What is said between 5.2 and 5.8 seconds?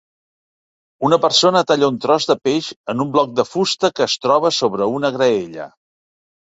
graella